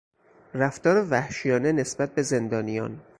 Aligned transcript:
رفتار 0.53 1.07
وحشیانه 1.09 1.71
نسبت 1.71 2.15
به 2.15 2.21
زندانیان 2.21 2.99